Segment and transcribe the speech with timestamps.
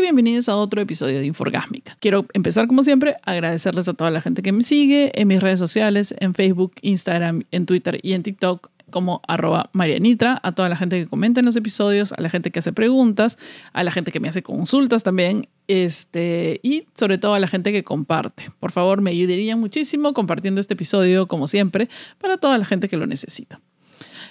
[0.00, 1.96] Bienvenidos a otro episodio de Inforgásmica.
[2.00, 5.58] Quiero empezar como siempre agradecerles a toda la gente que me sigue en mis redes
[5.58, 10.76] sociales, en Facebook, Instagram, en Twitter y en TikTok como arroba Marianitra, a toda la
[10.76, 13.38] gente que comenta en los episodios, a la gente que hace preguntas,
[13.72, 17.72] a la gente que me hace consultas también, este, y sobre todo a la gente
[17.72, 18.50] que comparte.
[18.60, 21.88] Por favor, me ayudaría muchísimo compartiendo este episodio, como siempre,
[22.18, 23.60] para toda la gente que lo necesita.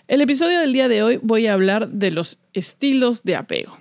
[0.07, 3.78] El episodio del día de hoy voy a hablar de los estilos de apego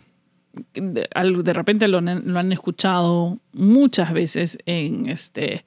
[0.74, 5.65] de, repente lo, han escuchado muchas veces en, este,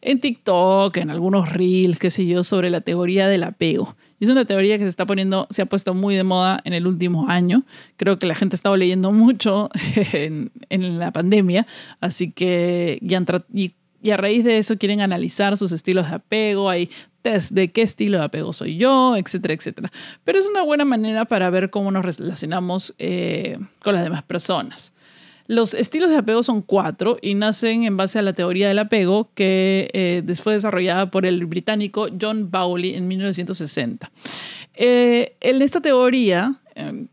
[0.00, 3.96] en TikTok, en algunos reels, qué sé yo, sobre la teoría del apego.
[4.18, 6.72] Y es una teoría que se está poniendo, se ha puesto muy de moda en
[6.72, 7.64] el último año.
[7.96, 9.70] Creo que la gente ha estado leyendo mucho
[10.12, 10.50] en,
[10.98, 11.66] la pandemia,
[12.00, 13.00] así que
[13.52, 16.90] y y a raíz de eso quieren analizar sus estilos de apego, hay
[17.22, 19.92] test de qué estilo de apego soy yo, etcétera, etcétera.
[20.24, 24.92] Pero es una buena manera para ver cómo nos relacionamos eh, con las demás personas.
[25.46, 29.30] Los estilos de apego son cuatro y nacen en base a la teoría del apego
[29.34, 34.10] que eh, fue desarrollada por el británico John Bowley en 1960.
[34.74, 37.08] Eh, en esta teoría em,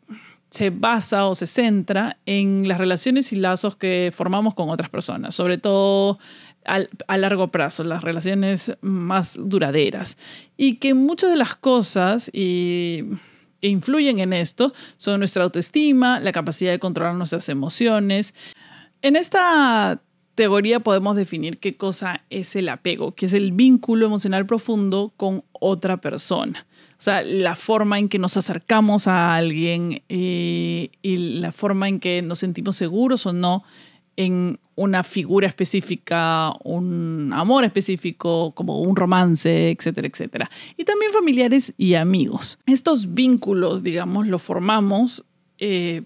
[0.50, 5.36] se basa o se centra en las relaciones y lazos que formamos con otras personas,
[5.36, 6.18] sobre todo
[6.66, 10.18] a largo plazo, las relaciones más duraderas.
[10.58, 13.08] Y que muchas de las cosas que
[13.62, 18.36] influyen en esto son nuestra autoestima, la capacidad de controlar nuestras emociones.
[19.02, 20.02] En esta
[20.36, 25.44] teoría podemos definir qué cosa es el apego, que es el vínculo emocional profundo con
[25.52, 26.68] otra persona.
[27.00, 32.02] O sea, la forma en que nos acercamos a alguien eh, y la forma en
[32.02, 33.64] que nos sentimos seguros o no
[34.18, 40.52] en una figura específica, un amor específico, como un romance, etcétera, etcétera.
[40.76, 42.60] Y también familiares y amigos.
[42.66, 45.24] Estos vínculos, digamos, los formamos
[45.58, 46.04] eh,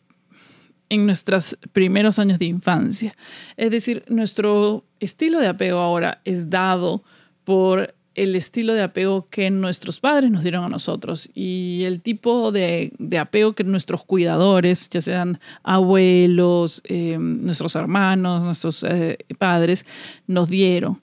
[0.90, 3.16] en nuestros primeros años de infancia.
[3.58, 7.04] Es decir, nuestro estilo de apego ahora es dado
[7.46, 12.52] por el estilo de apego que nuestros padres nos dieron a nosotros y el tipo
[12.52, 19.86] de, apego que nuestros cuidadores, ya sean abuelos, eh, nuestros hermanos, nuestros eh, padres,
[20.28, 21.02] nos dieron.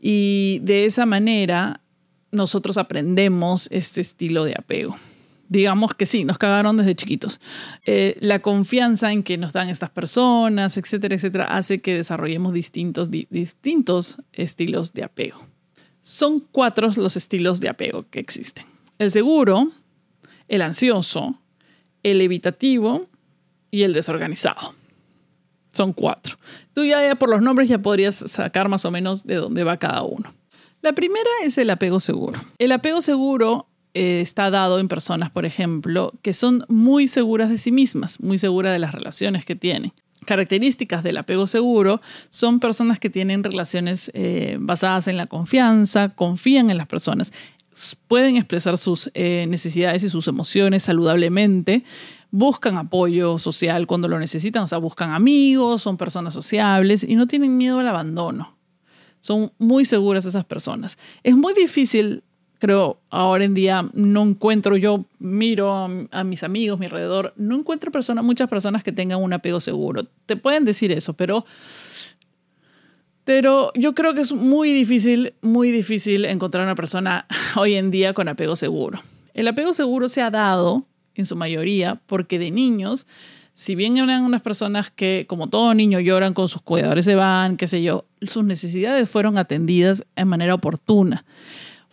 [0.00, 1.80] Y de esa manera
[2.30, 4.96] nosotros aprendemos este estilo de apego.
[5.48, 7.40] Digamos que sí, nos cagaron desde chiquitos.
[7.86, 13.10] Eh, la confianza en que nos dan estas personas, etcétera, etcétera, hace que desarrollemos distintos,
[13.10, 15.46] distintos estilos de apego.
[16.08, 18.64] Son cuatro los estilos de apego que existen.
[18.98, 19.72] El seguro,
[20.48, 21.38] el ansioso,
[22.02, 23.06] el evitativo
[23.70, 24.74] y el desorganizado.
[25.70, 26.38] Son cuatro.
[26.72, 30.02] Tú ya, por los nombres ya podrías sacar más o menos de dónde va cada
[30.02, 30.32] uno.
[30.80, 32.40] La primera es el apego seguro.
[32.56, 37.58] El apego seguro eh, está dado en personas, por ejemplo, que son muy seguras de
[37.58, 39.92] sí mismas, muy seguras de las relaciones que tienen
[40.28, 46.68] características del apego seguro son personas que tienen relaciones eh, basadas en la confianza, confían
[46.68, 47.32] en las personas,
[48.08, 51.82] pueden expresar sus eh, necesidades y sus emociones saludablemente,
[52.30, 57.26] buscan apoyo social cuando lo necesitan, o sea, buscan amigos, son personas sociables y no
[57.26, 58.54] tienen miedo al abandono.
[59.20, 60.98] Son muy seguras esas personas.
[61.22, 62.22] Es muy difícil
[62.58, 67.90] creo, ahora en día no encuentro, yo miro a, mis amigos, mi alrededor, no encuentro
[67.90, 70.02] personas, muchas personas que tengan un apego seguro.
[70.26, 71.46] Te pueden decir eso, pero,
[73.24, 77.26] pero yo creo que es muy difícil, muy difícil encontrar una persona
[77.56, 79.00] hoy en día con apego seguro.
[79.34, 83.06] El apego seguro se ha dado, en su mayoría, porque de niños,
[83.52, 87.56] si bien eran unas personas que, como todo niño, lloran con sus cuidadores de van,
[87.56, 91.24] qué sé yo, sus necesidades fueron atendidas en manera oportuna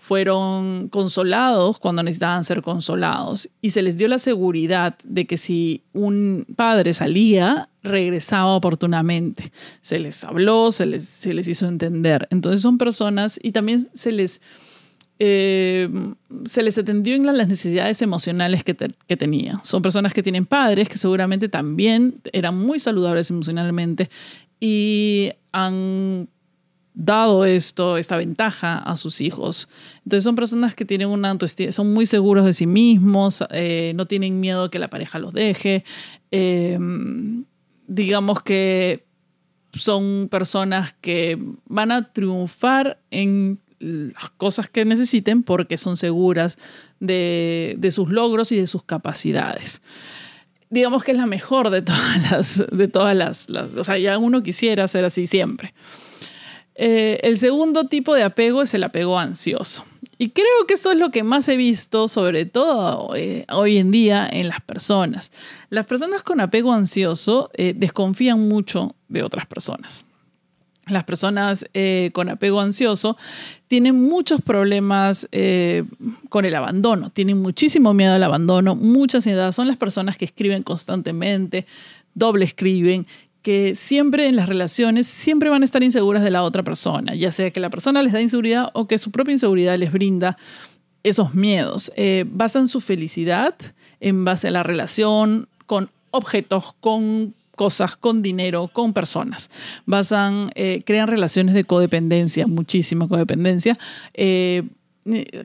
[0.05, 5.81] fueron consolados cuando necesitaban ser consolados y se les dio la seguridad de que si
[5.93, 9.51] un padre salía, regresaba oportunamente.
[9.81, 12.27] Se les habló, se les, se les hizo entender.
[12.29, 14.41] Entonces son personas y también se les,
[15.17, 15.89] eh,
[16.43, 19.63] se les atendió en las necesidades emocionales que, que tenían.
[19.63, 24.11] Son personas que tienen padres que seguramente también eran muy saludables emocionalmente
[24.59, 26.27] y han
[26.95, 29.67] dado esto, esta ventaja a sus hijos.
[29.97, 34.05] Entonces son personas que tienen una autoestima, son muy seguros de sí mismos, eh, no
[34.05, 35.83] tienen miedo que la pareja los deje.
[36.31, 36.79] Eh,
[37.87, 39.05] digamos que
[39.73, 46.57] son personas que van a triunfar en las cosas que necesiten porque son seguras
[47.01, 49.81] de, sus logros y de sus capacidades
[50.69, 54.43] digamos que es la mejor de todas las, de todas las, o sea, ya uno
[54.43, 55.73] quisiera ser así siempre.
[56.75, 59.85] Eh, el segundo tipo de apego es el apego ansioso.
[60.17, 63.91] Y creo que eso es lo que más he visto, sobre todo eh, hoy en
[63.91, 65.31] día, en las personas.
[65.69, 70.05] Las personas con apego ansioso eh, desconfían mucho de otras personas.
[70.87, 71.65] Las personas
[72.13, 73.17] con apego ansioso
[73.67, 75.27] tienen muchos problemas
[76.29, 79.51] con el abandono, tienen muchísimo miedo al abandono, mucha ansiedad.
[79.51, 81.65] Son las personas que escriben constantemente,
[82.13, 83.07] doble escriben,
[83.45, 87.29] que siempre en las relaciones siempre van a estar inseguras de la otra persona, ya
[87.29, 90.35] sea que la persona les da inseguridad o que su propia inseguridad les brinda
[91.03, 91.91] esos miedos.
[91.95, 93.53] Eh, basan su felicidad
[93.99, 99.51] en base a la relación con objetos, con cosas, con dinero, con personas.
[99.85, 103.77] Basan, eh, crean relaciones de codependencia, muchísima codependencia.
[104.15, 104.63] Eh,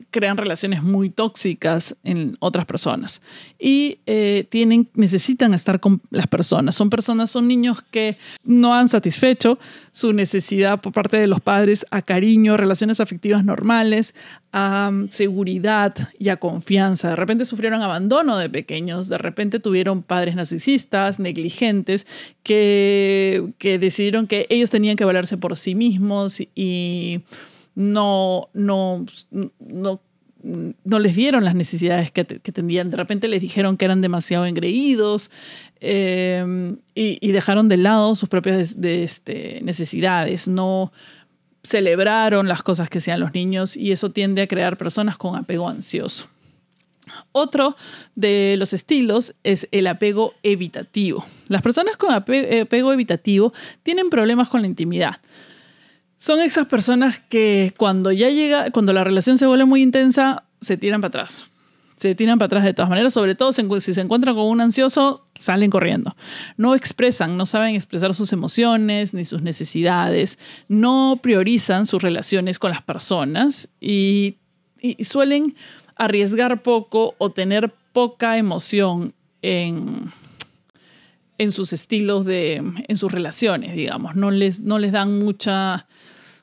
[0.09, 3.21] crean relaciones muy tóxicas en otras personas
[3.59, 6.73] y eh, tienen, necesitan estar con las personas.
[6.73, 9.59] Son personas, son niños que no han satisfecho
[9.91, 14.15] su necesidad por parte de los padres a cariño, relaciones afectivas normales,
[14.51, 17.09] a mm, seguridad y a confianza.
[17.09, 22.07] De repente sufrieron abandono de pequeños, de repente tuvieron padres narcisistas, negligentes,
[22.41, 27.21] que, que decidieron que ellos tenían que valerse por sí mismos y
[27.75, 29.05] no, no,
[29.59, 30.01] no,
[30.43, 32.51] no les dieron las necesidades que, que.
[32.51, 35.31] De repente les dijeron que eran demasiado engreídos
[35.79, 40.47] eh, y, dejaron de lado sus propias este, necesidades.
[40.47, 40.91] No
[41.63, 45.69] celebraron las cosas que sean los niños y eso tiende a crear personas con apego
[45.69, 46.27] ansioso.
[47.31, 47.75] Otro
[48.15, 51.25] de los estilos es el apego evitativo.
[51.47, 53.53] Las personas con apego evitativo
[53.83, 55.19] tienen problemas con la intimidad.
[56.21, 60.77] Son esas personas que cuando ya llega, cuando la relación se vuelve muy intensa, se
[60.77, 61.47] tiran para atrás.
[61.95, 65.25] Se tiran para atrás de todas maneras, sobre todo si se encuentran con un ansioso,
[65.33, 66.15] salen corriendo.
[66.57, 70.37] No expresan, no saben expresar sus emociones ni sus necesidades,
[70.67, 74.37] no priorizan sus relaciones con las personas y,
[74.99, 75.55] suelen
[75.95, 80.13] arriesgar poco o tener poca emoción en,
[81.39, 84.15] en sus estilos de, en sus relaciones, digamos.
[84.15, 85.87] No les, no les dan mucha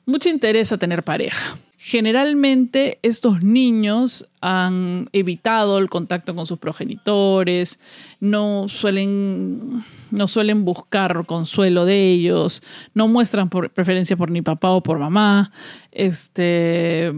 [0.09, 1.57] mucho interés a tener pareja.
[1.81, 7.79] Generalmente estos niños han evitado el contacto con sus progenitores,
[8.19, 12.61] no suelen, no suelen buscar consuelo de ellos,
[12.93, 15.53] no muestran preferencia por ni papá o por mamá,
[15.93, 17.13] este,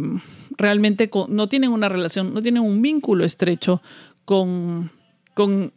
[0.57, 3.81] realmente no tienen una relación, no tienen un vínculo estrecho
[4.25, 4.91] con,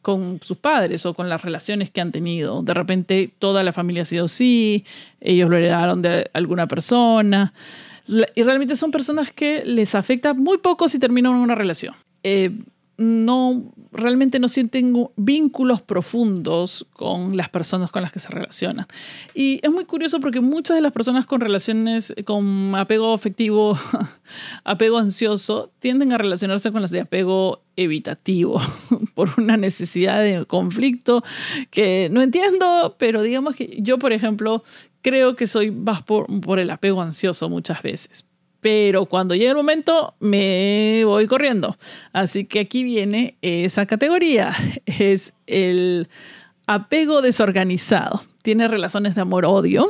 [0.02, 2.62] con, sus padres o con las relaciones que han tenido.
[2.62, 4.84] De repente toda la familia ha sido así,
[5.20, 7.52] ellos lo heredaron de alguna persona.
[8.34, 11.94] Y realmente son personas que les afecta muy poco si terminan una relación.
[12.22, 12.50] Eh,
[12.96, 18.86] no realmente no sienten vínculos profundos con las personas con las que se relacionan.
[19.34, 23.78] Y es muy curioso porque muchas de las personas con relaciones con apego afectivo,
[24.64, 28.60] apego ansioso, tienden a relacionarse con las de apego evitativo
[29.14, 31.24] por una necesidad de conflicto
[31.70, 34.62] que no entiendo, pero digamos que yo, por ejemplo,
[35.02, 38.26] creo que soy más por, por el apego ansioso muchas veces
[38.64, 41.76] pero cuando llega el momento me voy corriendo.
[42.14, 44.54] Así que aquí viene esa categoría,
[44.86, 46.08] es el
[46.66, 48.22] apego desorganizado.
[48.40, 49.86] Tiene relaciones de amor-odio,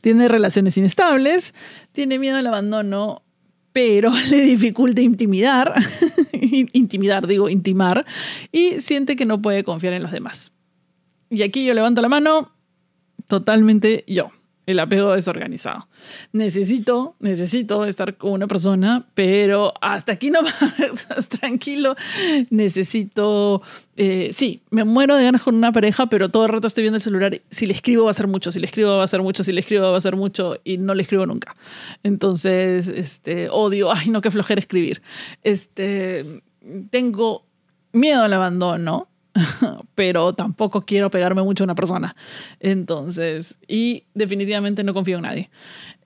[0.00, 1.56] tiene relaciones inestables,
[1.90, 3.24] tiene miedo al abandono,
[3.72, 5.74] pero le dificulta intimidar,
[6.32, 8.06] intimidar digo, intimar,
[8.52, 10.52] y siente que no puede confiar en los demás.
[11.30, 12.52] Y aquí yo levanto la mano,
[13.26, 14.30] totalmente yo
[14.66, 15.88] el apego desorganizado.
[16.32, 21.96] Necesito, necesito estar con una persona, pero hasta aquí no más, tranquilo.
[22.50, 23.62] Necesito,
[23.96, 26.96] eh, sí, me muero de ganas con una pareja, pero todo el rato estoy viendo
[26.96, 27.40] el celular.
[27.50, 29.52] Si le escribo va a ser mucho, si le escribo va a ser mucho, si
[29.52, 31.56] le escribo va a ser mucho y no le escribo nunca.
[32.02, 35.02] Entonces, este, odio, ay no, qué flojera escribir.
[35.42, 36.42] Este,
[36.90, 37.46] tengo
[37.92, 39.08] miedo al abandono
[39.94, 42.14] pero tampoco quiero pegarme mucho a una persona.
[42.60, 45.50] Entonces, y definitivamente no confío en nadie.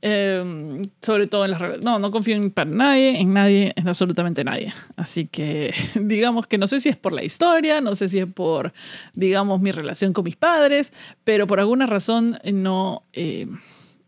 [0.03, 1.83] Em, sobre todo en las redes.
[1.83, 4.73] No, no confío en para nadie, en nadie, en absolutamente nadie.
[4.97, 8.27] Así que digamos que no sé si es por la historia, no sé si es
[8.27, 8.73] por,
[9.15, 10.93] digamos, mi relación con mis padres,
[11.25, 13.47] pero por alguna razón no, eh,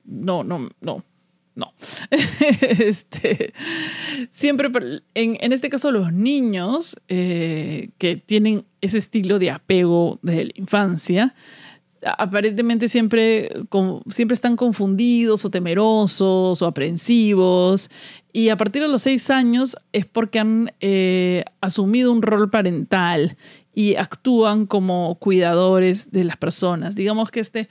[0.04, 1.04] no, no, no,
[1.58, 1.74] no.
[2.60, 3.52] este,
[4.30, 4.70] siempre,
[5.14, 10.52] en, en, este caso, los niños eh, que tienen ese estilo de apego de la
[10.54, 11.34] infancia,
[12.16, 13.50] aparentemente siempre,
[14.08, 17.90] siempre están confundidos o temerosos o aprensivos.
[18.32, 23.36] Y a partir de los seis años es porque han eh, asumido un rol parental
[23.74, 26.94] y actúan como cuidadores de las personas.
[26.94, 27.68] Digamos que este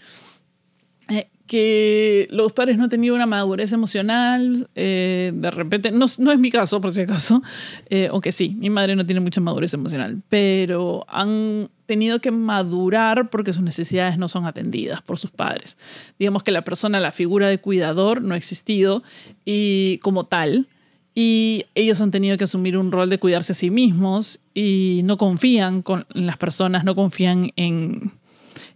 [1.48, 6.40] que los padres no han tenido una madurez emocional, eh, de repente, no, no, es
[6.40, 7.42] mi caso por si acaso,
[7.90, 13.30] eh, aunque sí, mi madre no tiene mucha madurez emocional, pero han tenido que madurar
[13.30, 15.78] porque sus necesidades no son atendidas por sus padres.
[16.20, 19.02] Digamos que la persona, la figura de cuidador no ha existido
[19.46, 20.68] y como tal,
[21.16, 25.18] y ellos han tenido que asumir un rol de cuidarse a sí mismos y no
[25.18, 28.12] confían con las personas, no confían en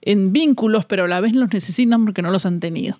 [0.02, 3.00] en vínculos, pero a la vez los necesitan porque no los han tenido.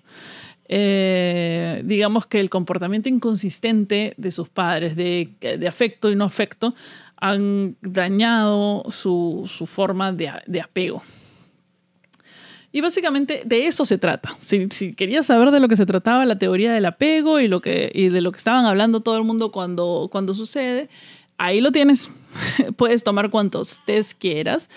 [0.74, 5.28] Eh, digamos que el comportamiento inconsistente de sus padres, de,
[5.68, 6.74] afecto y no afecto,
[7.16, 11.02] han dañado su, forma de, apego.
[12.72, 14.34] Y básicamente de eso se trata.
[14.38, 17.60] Si, si, querías saber de lo que se trataba la teoría del apego y, lo
[17.60, 20.88] que, y de lo que estaban hablando todo el mundo cuando, cuando sucede,
[21.36, 22.08] ahí lo tienes.
[22.76, 24.70] Puedes tomar cuantos test quieras.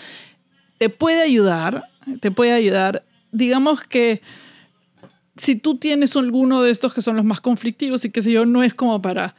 [0.77, 1.85] Te puede ayudar
[2.21, 3.05] te puede ayudar.
[3.31, 4.21] Digamos que
[5.37, 8.45] si tú tienes alguno de estos que son los más conflictivos y qué sé yo,
[8.45, 9.35] no es como para,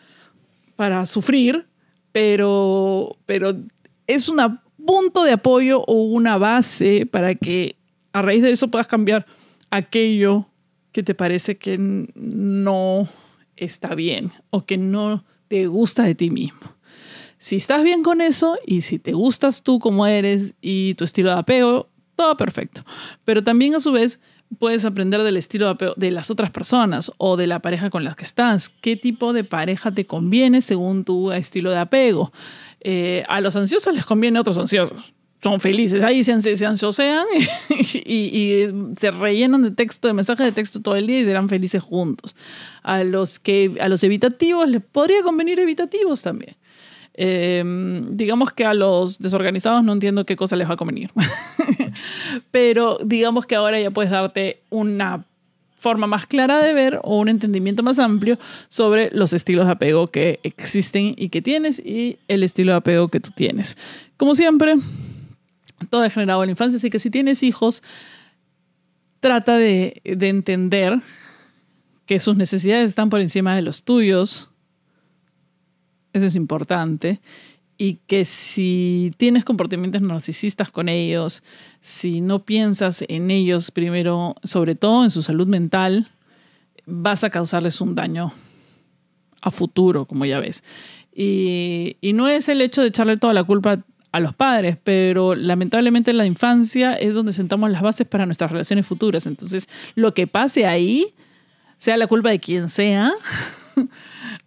[0.76, 1.66] para sufrir,
[2.12, 3.54] pero, pero
[4.06, 4.40] es un
[4.84, 7.76] punto de apoyo o una base para que
[8.12, 9.26] a raíz de eso puedas cambiar
[9.70, 10.46] aquello
[10.92, 13.08] que te parece que no
[13.56, 16.60] está bien o que no te gusta de ti mismo.
[17.38, 21.30] Si estás bien con eso y si te gustas tú como eres y tu estilo
[21.30, 22.84] de apego, todo perfecto.
[23.24, 24.20] Pero también a su vez
[24.58, 28.24] puedes aprender del estilo de las otras personas o de la pareja con la que
[28.24, 28.68] estás.
[28.68, 32.32] ¿Qué tipo de pareja te conviene según tu estilo de apego?
[32.80, 35.12] Eh, a los ansiosos les conviene otros ansiosos.
[35.42, 37.26] Son felices, ahí se, se ansiosean
[37.92, 41.48] y, y, se rellenan de texto, de mensajes de texto todo el día y serán
[41.48, 42.34] felices juntos.
[42.82, 46.56] A los, que, a los evitativos les podría convenir evitativos también.
[47.18, 51.10] Em, digamos que a los desorganizados no entiendo qué cosa les va a convenir.
[52.50, 55.24] Pero digamos que ahora ya puedes darte una
[55.78, 60.08] forma más clara de ver o un entendimiento más amplio sobre los estilos de apego
[60.08, 63.78] que existen y que tienes y el estilo de apego que tú tienes.
[64.18, 64.74] Como siempre,
[65.88, 67.82] todo es generado en la infancia, así que si tienes hijos,
[69.20, 71.00] trata de, de entender
[72.04, 74.50] que sus necesidades están por encima de los tuyos,
[76.16, 77.20] eso es importante.
[77.78, 81.42] Y que si tienes comportamientos narcisistas con ellos,
[81.80, 86.08] si no piensas en ellos primero, sobre todo en su salud mental,
[86.86, 88.32] vas a causarles un daño
[89.42, 90.64] a futuro, como ya ves.
[91.14, 96.10] Y, no es el hecho de echarle toda la culpa a los padres, pero lamentablemente
[96.10, 99.26] en la infancia es donde sentamos las bases para nuestras relaciones futuras.
[99.26, 101.14] Entonces, lo que pase ahí,
[101.78, 103.12] sea la culpa de quien sea,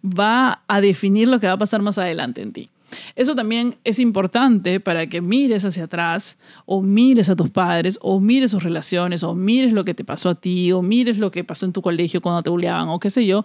[0.04, 2.70] va a definir lo que va a pasar más adelante en ti.
[3.14, 8.18] Eso también es importante para que mires hacia atrás o mires a tus padres o
[8.18, 11.44] mires sus relaciones o mires lo que te pasó a ti o mires lo que
[11.44, 13.44] pasó en tu colegio cuando te bulleaban o qué sé yo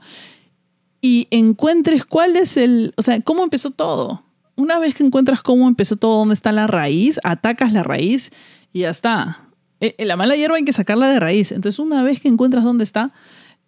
[1.06, 4.24] y encuentres cuál es el, o sea, cómo empezó todo.
[4.56, 8.32] Una vez que encuentras cómo empezó todo, dónde está la raíz, atacas la raíz
[8.74, 9.50] y ya está.
[9.82, 11.51] Eh, la mala hierba hay que sacarla de raíz.
[11.51, 13.13] Entonces, una vez que encuentras dónde está,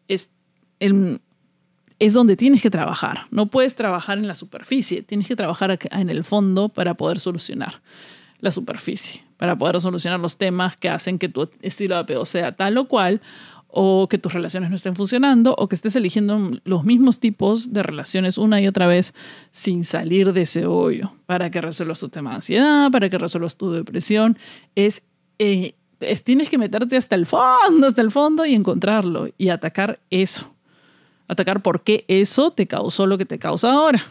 [0.08, 0.32] es
[0.80, 1.22] el,
[2.00, 3.27] es donde tienes que trabajar.
[3.32, 7.82] No puedes trabajar en la superficie, tienes que trabajar en el fondo para poder solucionar
[8.39, 12.56] la superficie, para poder solucionar los temas que hacen que tu estilo de apego sea
[12.56, 13.22] tal o cual,
[13.68, 17.84] o que tus relaciones no estén funcionando, o que estés eligiendo los mismos tipos de
[17.84, 19.13] relaciones una y otra vez
[19.51, 23.58] sin salir de ese hoyo, para que resuelvas tu tema de ansiedad, para que resuelvas
[23.58, 24.38] tu depresión.
[24.75, 25.01] Es,
[25.39, 30.00] eh, es tienes que meterte hasta el fondo, hasta el fondo y encontrarlo y atacar
[30.10, 30.57] eso
[31.27, 34.03] atacar por qué eso te causó lo que te causa ahora.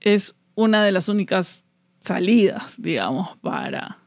[0.00, 1.64] Es una de las únicas
[2.00, 3.98] salidas, digamos, para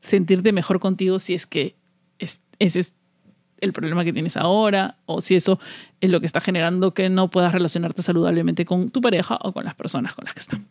[0.00, 1.74] sentirte mejor contigo si es que
[2.58, 2.94] ese es
[3.60, 5.58] el problema que tienes ahora o si eso
[6.00, 9.64] es lo que está generando que no puedas relacionarte saludablemente con tu pareja o con
[9.64, 10.66] las personas con las que están.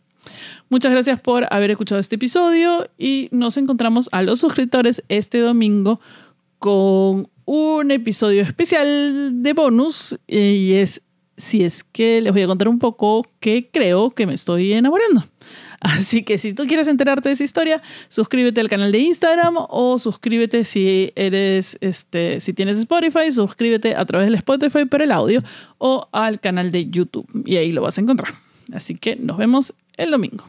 [0.68, 6.00] Muchas gracias por haber escuchado este episodio y nos encontramos a los suscriptores este domingo
[6.58, 11.02] con un episodio especial de bonus eh, y es
[11.38, 15.24] si es que les voy a contar un poco que creo que me estoy enamorando.
[15.80, 19.98] Así que si tú quieres enterarte de esa historia, suscríbete al canal de Instagram o
[19.98, 25.40] suscríbete si eres este si tienes Spotify, suscríbete a través del Spotify para el audio
[25.78, 28.34] o al canal de YouTube y ahí lo vas a encontrar.
[28.72, 30.44] Así que nos vemos el domingo.